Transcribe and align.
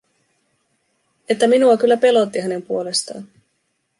Että 1.29 1.47
minua 1.47 1.77
kyllä 1.77 1.97
pelotti 1.97 2.39
hänen 2.39 2.61
puolestaan! 2.61 3.27